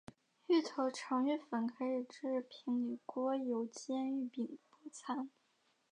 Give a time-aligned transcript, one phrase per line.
[0.47, 5.29] 芋头成芋粉可以制平底锅油煎芋饼薄餐。